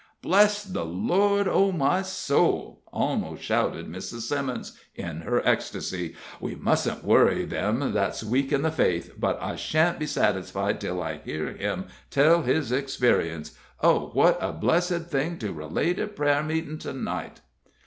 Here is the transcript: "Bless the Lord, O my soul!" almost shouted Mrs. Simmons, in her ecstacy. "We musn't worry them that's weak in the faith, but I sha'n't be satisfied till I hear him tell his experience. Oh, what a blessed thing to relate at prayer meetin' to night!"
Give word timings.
"Bless 0.23 0.63
the 0.63 0.83
Lord, 0.83 1.47
O 1.47 1.71
my 1.71 2.01
soul!" 2.01 2.81
almost 2.91 3.43
shouted 3.43 3.85
Mrs. 3.87 4.21
Simmons, 4.21 4.75
in 4.95 5.21
her 5.21 5.41
ecstacy. 5.45 6.15
"We 6.39 6.55
musn't 6.55 7.03
worry 7.03 7.45
them 7.45 7.93
that's 7.93 8.23
weak 8.23 8.51
in 8.51 8.63
the 8.63 8.71
faith, 8.71 9.13
but 9.19 9.39
I 9.39 9.55
sha'n't 9.55 9.99
be 9.99 10.07
satisfied 10.07 10.81
till 10.81 11.03
I 11.03 11.17
hear 11.17 11.51
him 11.53 11.85
tell 12.09 12.41
his 12.41 12.71
experience. 12.71 13.55
Oh, 13.83 14.07
what 14.15 14.39
a 14.41 14.51
blessed 14.51 15.05
thing 15.11 15.37
to 15.37 15.53
relate 15.53 15.99
at 15.99 16.15
prayer 16.15 16.41
meetin' 16.41 16.79
to 16.79 16.93
night!" 16.93 17.41